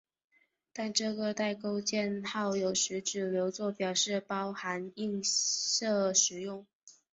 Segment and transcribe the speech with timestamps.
[0.73, 6.65] 但这个带钩箭号有时只留作表示包含映射时用。